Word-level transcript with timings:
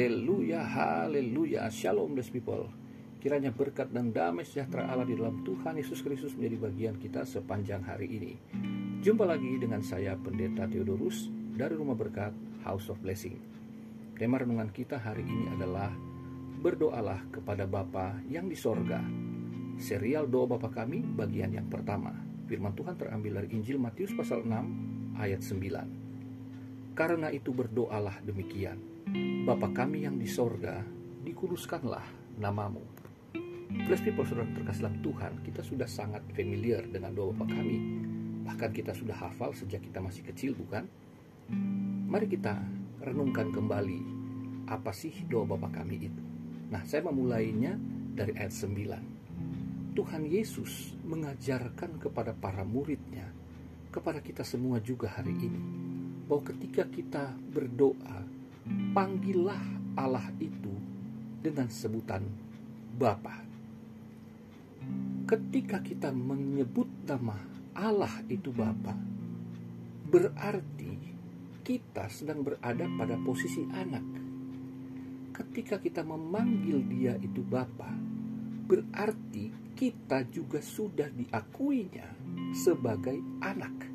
Haleluya, 0.00 0.64
haleluya. 0.64 1.68
Shalom 1.68 2.16
blessed 2.16 2.32
people. 2.32 2.72
Kiranya 3.20 3.52
berkat 3.52 3.92
dan 3.92 4.16
damai 4.16 4.48
sejahtera 4.48 4.88
Allah 4.88 5.04
di 5.04 5.12
dalam 5.12 5.44
Tuhan 5.44 5.76
Yesus 5.76 6.00
Kristus 6.00 6.32
menjadi 6.40 6.56
bagian 6.56 6.96
kita 6.96 7.28
sepanjang 7.28 7.84
hari 7.84 8.08
ini. 8.08 8.32
Jumpa 9.04 9.28
lagi 9.28 9.60
dengan 9.60 9.84
saya 9.84 10.16
Pendeta 10.16 10.64
Theodorus 10.64 11.28
dari 11.52 11.76
Rumah 11.76 11.92
Berkat 11.92 12.32
House 12.64 12.88
of 12.88 12.96
Blessing. 13.04 13.44
Tema 14.16 14.40
renungan 14.40 14.72
kita 14.72 14.96
hari 14.96 15.20
ini 15.20 15.52
adalah 15.52 15.92
Berdoalah 16.64 17.20
kepada 17.28 17.68
Bapa 17.68 18.24
yang 18.24 18.48
di 18.48 18.56
sorga. 18.56 19.04
Serial 19.76 20.32
Doa 20.32 20.48
Bapa 20.56 20.72
Kami 20.72 21.04
bagian 21.12 21.52
yang 21.52 21.68
pertama. 21.68 22.16
Firman 22.48 22.72
Tuhan 22.72 22.96
terambil 22.96 23.36
dari 23.44 23.52
Injil 23.52 23.76
Matius 23.76 24.16
pasal 24.16 24.48
6 24.48 25.20
ayat 25.20 25.44
9. 25.44 26.96
Karena 26.96 27.28
itu 27.28 27.52
berdoalah 27.52 28.16
demikian. 28.24 28.99
Bapa 29.46 29.72
kami 29.72 30.04
yang 30.04 30.20
di 30.20 30.28
sorga, 30.28 30.84
dikuduskanlah 31.24 32.04
namamu. 32.36 32.84
Blessed 33.70 34.02
people 34.02 34.26
saudara 34.26 34.50
terkasih 34.52 34.82
dalam 34.84 34.98
Tuhan, 35.00 35.32
kita 35.46 35.62
sudah 35.62 35.86
sangat 35.86 36.26
familiar 36.34 36.84
dengan 36.84 37.14
doa 37.14 37.30
Bapa 37.32 37.54
kami. 37.54 37.78
Bahkan 38.44 38.70
kita 38.74 38.92
sudah 38.92 39.16
hafal 39.16 39.54
sejak 39.54 39.80
kita 39.80 40.02
masih 40.02 40.26
kecil, 40.26 40.58
bukan? 40.58 40.84
Mari 42.10 42.26
kita 42.26 42.58
renungkan 43.00 43.54
kembali 43.54 44.00
apa 44.68 44.90
sih 44.90 45.24
doa 45.30 45.46
Bapa 45.46 45.70
kami 45.70 45.96
itu. 46.10 46.22
Nah, 46.70 46.86
saya 46.86 47.06
memulainya 47.06 47.74
dari 48.14 48.36
ayat 48.36 48.54
9. 48.54 49.96
Tuhan 49.98 50.22
Yesus 50.22 50.94
mengajarkan 51.02 51.98
kepada 51.98 52.30
para 52.30 52.62
muridnya, 52.62 53.26
kepada 53.90 54.22
kita 54.22 54.46
semua 54.46 54.78
juga 54.78 55.10
hari 55.10 55.34
ini, 55.34 55.62
bahwa 56.30 56.46
ketika 56.46 56.86
kita 56.86 57.34
berdoa, 57.50 58.22
panggillah 58.96 59.62
Allah 59.96 60.28
itu 60.40 60.72
dengan 61.40 61.68
sebutan 61.68 62.24
Bapa 62.96 63.50
ketika 65.30 65.78
kita 65.78 66.10
menyebut 66.10 66.90
nama 67.06 67.38
Allah 67.70 68.10
itu 68.26 68.50
Bapa, 68.50 68.98
berarti 70.10 70.98
kita 71.62 72.10
sedang 72.10 72.42
berada 72.42 72.82
pada 72.98 73.14
posisi 73.22 73.62
anak. 73.70 74.02
Ketika 75.30 75.78
kita 75.78 76.02
memanggil 76.02 76.82
dia 76.90 77.14
itu 77.22 77.46
Bapa, 77.46 77.94
berarti 78.66 79.54
kita 79.78 80.26
juga 80.34 80.58
sudah 80.58 81.06
diakuinya 81.14 82.10
sebagai 82.50 83.22
anak. 83.38 83.86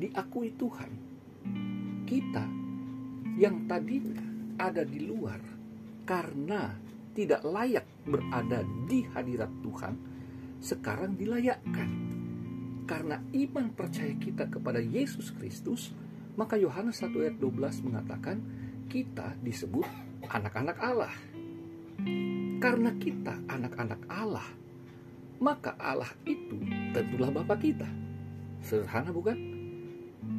Diakui 0.00 0.48
Tuhan. 0.56 0.90
Kita 2.08 2.63
yang 3.34 3.66
tadinya 3.66 4.22
ada 4.58 4.86
di 4.86 5.02
luar 5.02 5.42
karena 6.06 6.70
tidak 7.14 7.42
layak 7.46 7.86
berada 8.04 8.66
di 8.90 9.06
hadirat 9.14 9.50
Tuhan, 9.62 9.94
sekarang 10.58 11.14
dilayakkan. 11.14 11.90
Karena 12.84 13.16
iman 13.16 13.72
percaya 13.72 14.12
kita 14.20 14.50
kepada 14.50 14.76
Yesus 14.82 15.32
Kristus, 15.32 15.94
maka 16.36 16.60
Yohanes 16.60 17.00
1 17.00 17.16
ayat 17.16 17.36
12 17.40 17.86
mengatakan 17.86 18.36
kita 18.92 19.38
disebut 19.40 19.88
anak-anak 20.28 20.76
Allah. 20.82 21.14
Karena 22.60 22.90
kita 23.00 23.40
anak-anak 23.48 24.00
Allah, 24.10 24.44
maka 25.40 25.72
Allah 25.80 26.12
itu 26.28 26.60
tentulah 26.92 27.32
Bapak 27.32 27.58
kita. 27.64 27.88
Sederhana 28.60 29.14
bukan? 29.14 29.36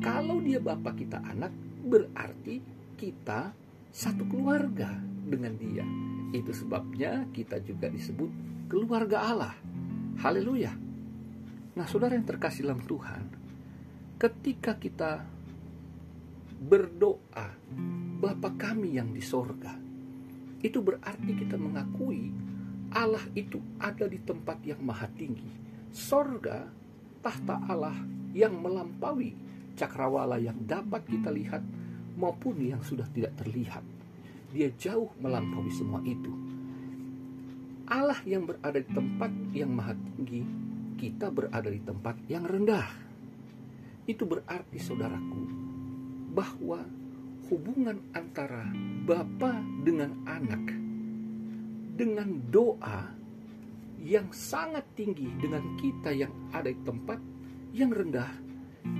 Kalau 0.02 0.38
dia 0.42 0.62
Bapak 0.62 1.02
kita 1.02 1.22
anak, 1.22 1.54
berarti 1.86 2.75
kita 2.96 3.52
satu 3.92 4.24
keluarga 4.28 4.96
dengan 5.28 5.56
dia. 5.60 5.86
Itu 6.32 6.52
sebabnya 6.52 7.28
kita 7.32 7.60
juga 7.64 7.92
disebut 7.92 8.28
keluarga 8.72 9.24
Allah. 9.24 9.56
Haleluya. 10.20 10.72
Nah, 11.76 11.86
saudara 11.92 12.16
yang 12.16 12.24
terkasih 12.24 12.64
dalam 12.64 12.80
Tuhan, 12.84 13.24
ketika 14.16 14.80
kita 14.80 15.28
berdoa, 16.56 17.48
Bapa 18.16 18.56
kami 18.56 18.96
yang 18.96 19.12
di 19.12 19.20
sorga, 19.20 19.76
itu 20.64 20.80
berarti 20.80 21.32
kita 21.36 21.60
mengakui 21.60 22.32
Allah 22.96 23.22
itu 23.36 23.60
ada 23.76 24.08
di 24.08 24.24
tempat 24.24 24.64
yang 24.64 24.80
maha 24.80 25.12
tinggi. 25.12 25.52
Sorga, 25.92 26.64
tahta 27.20 27.60
Allah 27.68 27.96
yang 28.32 28.56
melampaui 28.56 29.36
cakrawala 29.76 30.40
yang 30.40 30.56
dapat 30.64 31.04
kita 31.04 31.28
lihat 31.28 31.60
maupun 32.16 32.58
yang 32.60 32.82
sudah 32.82 33.06
tidak 33.12 33.36
terlihat. 33.40 33.84
Dia 34.56 34.72
jauh 34.80 35.12
melampaui 35.20 35.72
semua 35.72 36.00
itu 36.08 36.32
Allah 37.86 38.18
yang 38.26 38.50
berada 38.50 38.82
di 38.82 38.90
tempat 38.90 39.30
yang 39.54 39.70
maha 39.70 39.94
tinggi, 39.94 40.42
kita 40.98 41.30
berada 41.30 41.70
di 41.70 41.78
tempat 41.86 42.18
yang 42.26 42.42
rendah. 42.42 42.90
Itu 44.10 44.26
berarti 44.26 44.82
saudaraku 44.82 45.44
bahwa 46.34 46.82
hubungan 47.46 48.02
antara 48.18 48.66
bapa 49.06 49.62
dengan 49.86 50.18
anak 50.26 50.66
dengan 51.94 52.42
doa 52.50 53.14
yang 54.02 54.34
sangat 54.34 54.84
tinggi 54.98 55.30
dengan 55.38 55.78
kita 55.78 56.10
yang 56.10 56.34
ada 56.58 56.74
di 56.74 56.82
tempat 56.82 57.22
yang 57.70 57.94
rendah 57.94 58.34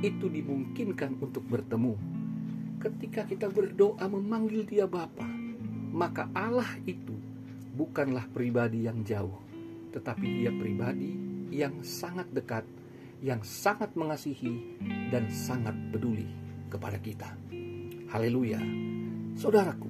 itu 0.06 0.30
dimungkinkan 0.30 1.18
untuk 1.18 1.42
bertemu. 1.50 2.15
Ketika 2.86 3.26
kita 3.26 3.50
berdoa 3.50 4.06
memanggil 4.06 4.62
dia 4.62 4.86
Bapa, 4.86 5.26
maka 5.90 6.30
Allah 6.38 6.70
itu 6.86 7.18
bukanlah 7.74 8.30
pribadi 8.30 8.86
yang 8.86 9.02
jauh, 9.02 9.42
tetapi 9.90 10.46
dia 10.46 10.54
pribadi 10.54 11.18
yang 11.50 11.82
sangat 11.82 12.30
dekat, 12.30 12.62
yang 13.26 13.42
sangat 13.42 13.90
mengasihi, 13.98 14.78
dan 15.10 15.34
sangat 15.34 15.74
peduli 15.90 16.30
kepada 16.70 17.02
kita. 17.02 17.34
Haleluya. 18.14 18.62
Saudaraku, 19.34 19.90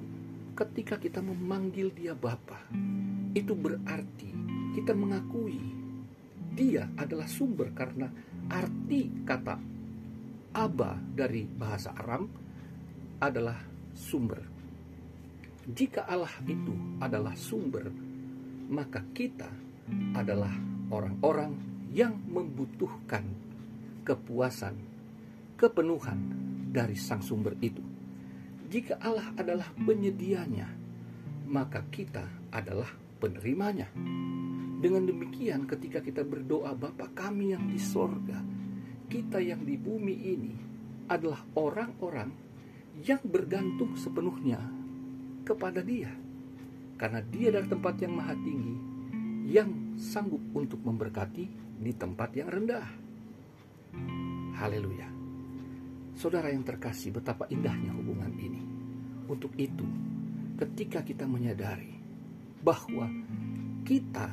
ketika 0.56 0.96
kita 0.96 1.20
memanggil 1.20 1.92
dia 1.92 2.16
Bapa, 2.16 2.64
itu 3.36 3.52
berarti 3.52 4.32
kita 4.72 4.96
mengakui 4.96 5.60
dia 6.56 6.88
adalah 6.96 7.28
sumber 7.28 7.76
karena 7.76 8.08
arti 8.48 9.12
kata 9.20 9.60
Aba 10.56 10.96
dari 11.12 11.44
bahasa 11.44 11.92
Aram 11.92 12.45
adalah 13.20 13.58
sumber 13.96 14.56
jika 15.66 16.06
Allah 16.06 16.30
itu 16.46 16.70
adalah 17.02 17.34
sumber, 17.34 17.90
maka 18.70 19.02
kita 19.10 19.50
adalah 20.14 20.54
orang-orang 20.94 21.58
yang 21.90 22.14
membutuhkan 22.30 23.26
kepuasan, 24.06 24.78
kepenuhan 25.58 26.22
dari 26.70 26.94
sang 26.94 27.18
sumber 27.18 27.58
itu. 27.58 27.82
Jika 28.70 29.02
Allah 29.02 29.34
adalah 29.34 29.66
penyedianya, 29.74 30.70
maka 31.50 31.82
kita 31.90 32.22
adalah 32.54 32.94
penerimanya. 33.18 33.90
Dengan 34.78 35.02
demikian 35.02 35.66
ketika 35.66 35.98
kita 35.98 36.22
berdoa 36.22 36.78
Bapa 36.78 37.10
kami 37.10 37.58
yang 37.58 37.66
di 37.66 37.82
sorga, 37.82 38.38
kita 39.10 39.42
yang 39.42 39.66
di 39.66 39.74
bumi 39.74 40.14
ini 40.14 40.54
adalah 41.10 41.42
orang-orang 41.58 42.45
yang 43.04 43.20
bergantung 43.26 43.92
sepenuhnya 43.98 44.60
kepada 45.44 45.84
Dia, 45.84 46.12
karena 46.96 47.20
Dia 47.20 47.48
dari 47.52 47.68
tempat 47.68 47.94
yang 48.00 48.16
maha 48.16 48.34
tinggi 48.40 48.76
yang 49.46 49.94
sanggup 49.94 50.42
untuk 50.56 50.82
memberkati 50.82 51.44
di 51.76 51.92
tempat 51.94 52.30
yang 52.34 52.48
rendah. 52.50 52.88
Haleluya. 54.56 55.06
Saudara 56.16 56.48
yang 56.48 56.64
terkasih, 56.64 57.12
betapa 57.12 57.44
indahnya 57.52 57.92
hubungan 57.92 58.32
ini. 58.40 58.62
Untuk 59.28 59.52
itu, 59.60 59.84
ketika 60.56 61.04
kita 61.04 61.28
menyadari 61.28 61.92
bahwa 62.64 63.06
kita 63.84 64.32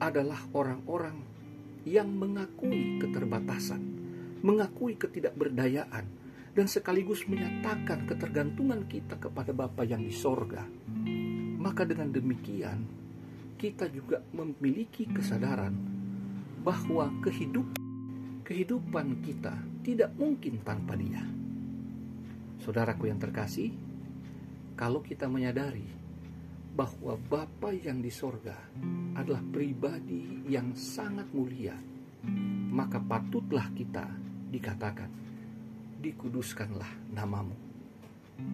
adalah 0.00 0.38
orang-orang 0.54 1.18
yang 1.84 2.08
mengakui 2.08 2.96
keterbatasan, 3.02 3.82
mengakui 4.40 4.96
ketidakberdayaan, 4.96 6.06
dan 6.54 6.70
sekaligus 6.70 7.26
menyatakan 7.26 8.06
ketergantungan 8.06 8.86
kita 8.86 9.18
kepada 9.18 9.50
Bapa 9.50 9.82
yang 9.82 10.06
di 10.06 10.14
sorga, 10.14 10.62
maka 11.58 11.82
dengan 11.82 12.14
demikian 12.14 12.86
kita 13.58 13.90
juga 13.90 14.22
memiliki 14.30 15.10
kesadaran 15.10 15.74
bahwa 16.62 17.10
kehidupan 17.20 17.82
kehidupan 18.46 19.24
kita 19.24 19.56
tidak 19.82 20.14
mungkin 20.14 20.62
tanpa 20.62 20.94
Dia. 20.94 21.26
Saudaraku 22.62 23.10
yang 23.10 23.18
terkasih, 23.18 23.74
kalau 24.78 25.02
kita 25.02 25.26
menyadari 25.26 25.84
bahwa 26.76 27.18
Bapa 27.18 27.74
yang 27.74 27.98
di 27.98 28.14
sorga 28.14 28.54
adalah 29.18 29.42
pribadi 29.42 30.46
yang 30.46 30.76
sangat 30.76 31.26
mulia, 31.34 31.74
maka 32.70 33.02
patutlah 33.02 33.74
kita 33.74 34.06
dikatakan 34.54 35.24
dikuduskanlah 36.04 37.16
namamu. 37.16 37.56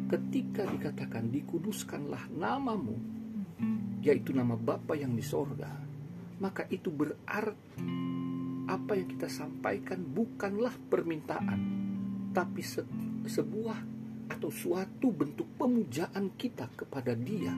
ketika 0.06 0.68
dikatakan 0.68 1.32
dikuduskanlah 1.32 2.30
namamu, 2.30 2.94
yaitu 4.04 4.30
nama 4.36 4.54
Bapa 4.54 4.94
yang 4.94 5.16
di 5.16 5.24
sorga, 5.24 5.72
maka 6.38 6.68
itu 6.70 6.92
berarti 6.92 7.82
apa 8.70 8.92
yang 8.94 9.08
kita 9.10 9.26
sampaikan 9.26 10.04
bukanlah 10.04 10.70
permintaan, 10.76 11.60
tapi 12.30 12.62
se 12.62 12.84
sebuah 13.26 13.78
atau 14.30 14.48
suatu 14.52 15.10
bentuk 15.10 15.48
pemujaan 15.58 16.38
kita 16.38 16.70
kepada 16.76 17.16
Dia. 17.18 17.52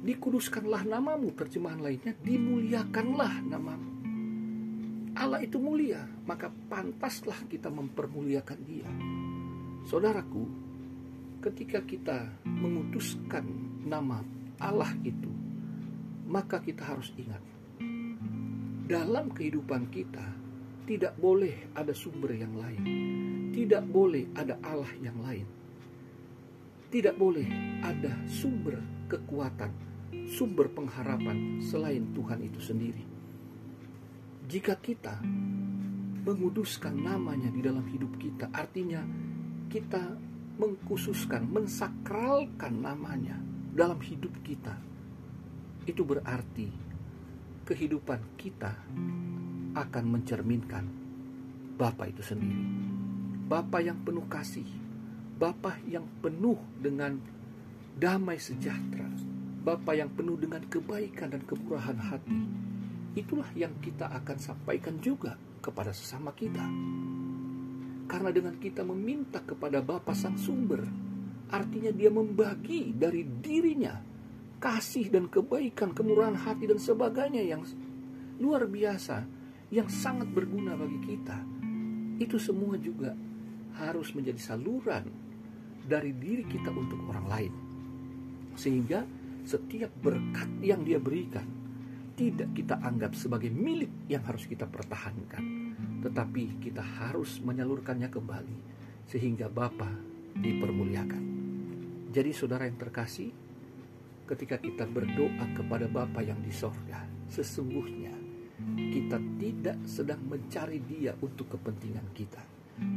Dikuduskanlah 0.00 0.84
namamu, 0.84 1.32
terjemahan 1.32 1.80
lainnya, 1.80 2.12
dimuliakanlah 2.18 3.40
namamu. 3.46 3.89
Allah 5.30 5.46
itu 5.46 5.62
mulia, 5.62 6.02
maka 6.26 6.50
pantaslah 6.50 7.46
kita 7.46 7.70
mempermuliakan 7.70 8.60
Dia. 8.66 8.90
Saudaraku, 9.86 10.42
ketika 11.38 11.86
kita 11.86 12.34
memutuskan 12.42 13.46
nama 13.86 14.26
Allah 14.58 14.90
itu, 15.06 15.30
maka 16.26 16.58
kita 16.58 16.82
harus 16.82 17.14
ingat, 17.14 17.38
dalam 18.90 19.30
kehidupan 19.30 19.86
kita 19.94 20.34
tidak 20.90 21.14
boleh 21.14 21.70
ada 21.78 21.94
sumber 21.94 22.34
yang 22.34 22.58
lain, 22.58 22.82
tidak 23.54 23.86
boleh 23.86 24.26
ada 24.34 24.58
Allah 24.66 24.90
yang 24.98 25.14
lain, 25.22 25.46
tidak 26.90 27.14
boleh 27.14 27.46
ada 27.86 28.18
sumber 28.26 28.82
kekuatan, 29.06 29.70
sumber 30.26 30.66
pengharapan 30.74 31.62
selain 31.62 32.10
Tuhan 32.18 32.42
itu 32.42 32.58
sendiri. 32.58 33.19
Jika 34.50 34.74
kita 34.82 35.22
menguduskan 36.26 36.90
namanya 36.90 37.54
di 37.54 37.62
dalam 37.62 37.86
hidup 37.86 38.18
kita, 38.18 38.50
artinya 38.50 38.98
kita 39.70 40.18
mengkhususkan, 40.58 41.46
mensakralkan 41.46 42.82
namanya 42.82 43.38
dalam 43.70 44.02
hidup 44.02 44.34
kita, 44.42 44.74
itu 45.86 46.02
berarti 46.02 46.66
kehidupan 47.62 48.18
kita 48.34 48.74
akan 49.78 50.04
mencerminkan 50.18 50.82
Bapa 51.78 52.10
itu 52.10 52.26
sendiri. 52.26 52.66
Bapa 53.46 53.78
yang 53.78 54.02
penuh 54.02 54.26
kasih, 54.26 54.66
Bapa 55.38 55.78
yang 55.86 56.10
penuh 56.18 56.58
dengan 56.82 57.22
damai 57.94 58.42
sejahtera, 58.42 59.06
Bapa 59.62 59.94
yang 59.94 60.10
penuh 60.10 60.34
dengan 60.34 60.66
kebaikan 60.66 61.38
dan 61.38 61.46
kemurahan 61.46 62.02
hati. 62.02 62.69
Itulah 63.10 63.50
yang 63.58 63.74
kita 63.82 64.06
akan 64.06 64.38
sampaikan 64.38 65.02
juga 65.02 65.34
kepada 65.58 65.90
sesama 65.90 66.30
kita. 66.30 66.62
Karena 68.10 68.30
dengan 68.34 68.58
kita 68.58 68.82
meminta 68.82 69.42
kepada 69.42 69.82
Bapa 69.82 70.14
Sang 70.14 70.38
Sumber, 70.38 70.82
artinya 71.50 71.90
dia 71.94 72.10
membagi 72.10 72.90
dari 72.94 73.22
dirinya 73.22 73.98
kasih 74.58 75.10
dan 75.10 75.26
kebaikan, 75.26 75.94
kemurahan 75.94 76.34
hati 76.34 76.66
dan 76.66 76.78
sebagainya 76.78 77.42
yang 77.42 77.62
luar 78.38 78.66
biasa, 78.66 79.26
yang 79.70 79.86
sangat 79.86 80.26
berguna 80.30 80.74
bagi 80.74 80.98
kita. 81.14 81.38
Itu 82.18 82.36
semua 82.38 82.76
juga 82.76 83.14
harus 83.78 84.12
menjadi 84.12 84.38
saluran 84.54 85.06
dari 85.86 86.12
diri 86.14 86.44
kita 86.44 86.70
untuk 86.70 86.98
orang 87.08 87.26
lain. 87.26 87.52
Sehingga 88.58 89.06
setiap 89.46 89.90
berkat 90.02 90.50
yang 90.60 90.84
dia 90.84 91.00
berikan 91.00 91.59
tidak 92.20 92.52
kita 92.52 92.76
anggap 92.84 93.16
sebagai 93.16 93.48
milik 93.48 94.04
yang 94.12 94.20
harus 94.28 94.44
kita 94.44 94.68
pertahankan 94.68 95.60
tetapi 96.00 96.60
kita 96.64 96.80
harus 96.80 97.40
menyalurkannya 97.44 98.08
kembali 98.08 98.58
sehingga 99.04 99.52
Bapa 99.52 99.88
dipermuliakan. 100.32 101.24
Jadi 102.10 102.30
saudara 102.32 102.66
yang 102.66 102.80
terkasih, 102.80 103.30
ketika 104.26 104.56
kita 104.58 104.88
berdoa 104.88 105.44
kepada 105.54 105.86
Bapa 105.86 106.24
yang 106.24 106.40
di 106.40 106.50
sorga, 106.50 107.04
sesungguhnya 107.30 108.14
kita 108.76 109.18
tidak 109.38 109.78
sedang 109.86 110.20
mencari 110.26 110.80
dia 110.84 111.14
untuk 111.20 111.52
kepentingan 111.54 112.06
kita, 112.16 112.42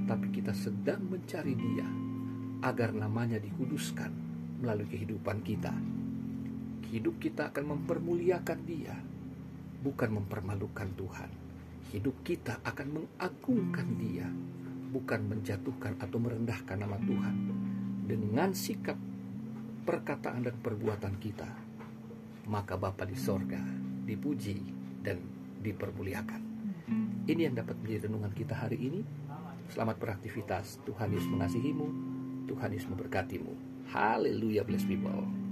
tapi 0.08 0.31
kita 0.31 0.56
sedang 0.56 1.04
mencari 1.04 1.54
dia 1.54 1.88
agar 2.64 2.96
namanya 2.96 3.38
dikuduskan 3.38 4.12
melalui 4.64 4.88
kehidupan 4.88 5.44
kita. 5.44 5.76
Hidup 6.94 7.18
kita 7.19 7.50
akan 7.50 7.74
mempermuliakan 7.74 8.60
dia, 8.64 8.94
bukan 9.83 10.24
mempermalukan 10.24 10.88
Tuhan 10.95 11.30
hidup 11.94 12.25
kita 12.25 12.57
akan 12.65 12.88
mengagungkan 12.89 13.88
Dia, 14.01 14.25
bukan 14.89 15.30
menjatuhkan 15.30 16.01
atau 16.01 16.18
merendahkan 16.18 16.80
nama 16.80 16.97
Tuhan 16.97 17.35
dengan 18.09 18.50
sikap 18.56 18.97
perkataan 19.85 20.47
dan 20.47 20.56
perbuatan 20.57 21.21
kita. 21.21 21.45
Maka 22.50 22.75
Bapa 22.80 23.06
di 23.06 23.13
sorga 23.13 23.62
dipuji 24.03 24.57
dan 25.06 25.21
dipermuliakan. 25.62 26.41
Ini 27.24 27.51
yang 27.51 27.56
dapat 27.56 27.80
menjadi 27.80 28.09
renungan 28.09 28.33
kita 28.35 28.57
hari 28.57 28.75
ini. 28.81 29.01
Selamat 29.71 29.95
beraktivitas. 29.95 30.83
Tuhan 30.83 31.13
Yesus 31.13 31.30
mengasihimu. 31.31 31.88
Tuhan 32.51 32.74
Yesus 32.75 32.91
memberkatimu. 32.91 33.53
Haleluya 33.95 34.68
bless 34.68 34.83
people. 34.83 35.43